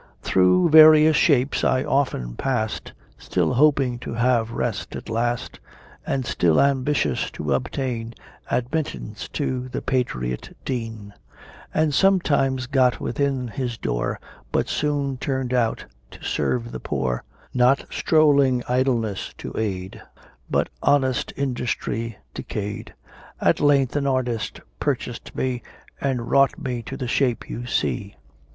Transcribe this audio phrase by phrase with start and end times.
[0.23, 5.59] Through various shapes I often passed, Still hoping to have rest at last;
[6.07, 8.15] And still ambitious to obtain
[8.49, 11.13] Admittance to the patriot Dean;
[11.71, 14.19] And sometimes got within his door,
[14.51, 17.23] But soon turn'd out to serve the poor;
[17.53, 20.01] Not strolling idleness to aid,
[20.49, 22.95] But honest industry decay'd.
[23.39, 25.61] At length an artist purchased me,
[26.01, 28.15] And wrought me to the shape you see.